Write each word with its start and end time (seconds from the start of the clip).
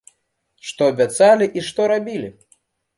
Што 0.69 0.89
абяцалі 0.95 1.51
і 1.57 1.67
што 1.71 1.81
рабілі? 1.95 2.37